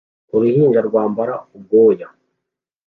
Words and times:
Uruhinja 0.35 0.79
rwambara 0.87 1.35
ubwoya 1.57 2.07